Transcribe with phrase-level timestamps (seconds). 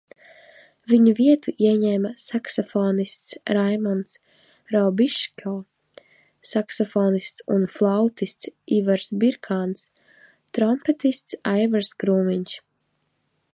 [0.91, 4.17] Viņu vietu ieņēma saksofonists Raimonds
[4.75, 5.53] Raubiško,
[6.55, 9.85] saksofonists un flautists Ivars Birkāns,
[10.59, 12.57] trompetists Aivars Krūmiņš.